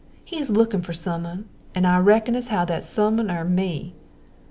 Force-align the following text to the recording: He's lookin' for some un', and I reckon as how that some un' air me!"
He's 0.25 0.49
lookin' 0.49 0.81
for 0.81 0.93
some 0.93 1.27
un', 1.27 1.45
and 1.75 1.85
I 1.85 1.99
reckon 1.99 2.33
as 2.35 2.47
how 2.47 2.65
that 2.65 2.83
some 2.83 3.19
un' 3.19 3.29
air 3.29 3.43
me!" 3.45 3.93